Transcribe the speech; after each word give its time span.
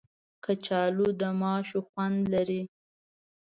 کچالو 0.43 1.07
د 1.19 1.21
ماشو 1.41 1.79
خوند 1.87 2.19
لري 2.33 2.61